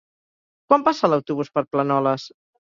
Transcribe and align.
Quan 0.69 0.85
passa 0.87 1.11
l'autobús 1.13 1.53
per 1.59 1.67
Planoles? 1.77 2.29